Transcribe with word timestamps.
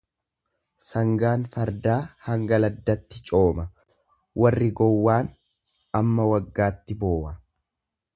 Sangaan 0.83 1.41
fardaa 1.55 1.97
hanga 2.27 2.59
laddatti 2.61 3.21
cooma, 3.27 3.65
warri 4.45 4.71
gowwaan 4.81 5.29
amma 6.01 6.27
waggaatti 6.33 6.97
boowa. 7.05 7.35